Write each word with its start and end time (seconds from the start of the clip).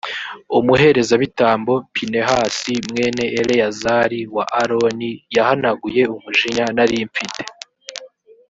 umuherezabitambo 0.57 1.73
pinehasi, 1.93 2.73
mwene 2.89 3.23
eleyazari 3.39 4.19
wa 4.35 4.45
aroni, 4.61 5.11
yahanaguye 5.35 6.03
umujinya 6.15 6.65
nari 6.75 6.97
mfite 7.09 7.41